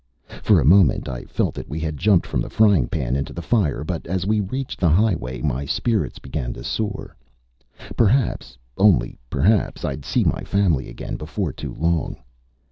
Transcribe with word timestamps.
For 0.41 0.59
a 0.59 0.65
moment 0.65 1.07
I 1.07 1.25
felt 1.25 1.53
that 1.53 1.69
we 1.69 1.79
had 1.79 1.95
jumped 1.97 2.25
from 2.25 2.41
the 2.41 2.49
frying 2.49 2.87
pan 2.87 3.15
into 3.15 3.33
the 3.33 3.39
fire. 3.43 3.83
But, 3.83 4.07
as 4.07 4.25
we 4.25 4.39
reached 4.39 4.79
the 4.79 4.89
highway, 4.89 5.43
my 5.43 5.63
spirits 5.63 6.17
began 6.17 6.53
to 6.53 6.63
soar. 6.63 7.15
Perhaps 7.95 8.57
only 8.79 9.19
perhaps 9.29 9.85
I'd 9.85 10.03
see 10.03 10.23
my 10.23 10.43
family 10.43 10.89
again 10.89 11.17
before 11.17 11.53
too 11.53 11.75
long. 11.75 12.15